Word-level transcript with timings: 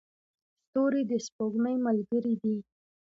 ستوري 0.65 1.01
د 1.09 1.11
سپوږمۍ 1.25 1.75
ملګري 1.87 2.33
دي. 2.41 2.55